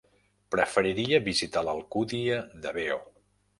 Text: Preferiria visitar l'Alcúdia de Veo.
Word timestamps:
Preferiria 0.55 1.19
visitar 1.27 1.63
l'Alcúdia 1.69 2.43
de 2.67 2.75
Veo. 2.81 3.01